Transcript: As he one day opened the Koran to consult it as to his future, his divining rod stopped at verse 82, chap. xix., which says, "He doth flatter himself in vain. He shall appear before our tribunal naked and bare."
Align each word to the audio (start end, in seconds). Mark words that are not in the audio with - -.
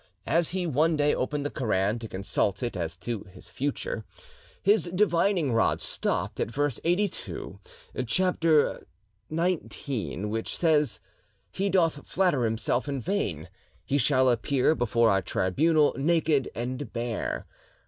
As 0.25 0.49
he 0.49 0.65
one 0.65 0.97
day 0.97 1.13
opened 1.13 1.45
the 1.45 1.51
Koran 1.51 1.99
to 1.99 2.07
consult 2.07 2.63
it 2.63 2.75
as 2.75 2.97
to 2.97 3.25
his 3.25 3.51
future, 3.51 4.03
his 4.63 4.85
divining 4.85 5.53
rod 5.53 5.79
stopped 5.79 6.39
at 6.39 6.49
verse 6.49 6.79
82, 6.83 7.59
chap. 8.07 8.39
xix., 8.43 8.85
which 10.27 10.57
says, 10.57 11.01
"He 11.51 11.69
doth 11.69 12.07
flatter 12.07 12.45
himself 12.45 12.89
in 12.89 12.99
vain. 12.99 13.47
He 13.85 13.99
shall 13.99 14.27
appear 14.27 14.73
before 14.73 15.11
our 15.11 15.21
tribunal 15.21 15.93
naked 15.95 16.49
and 16.55 16.91
bare." 16.91 17.45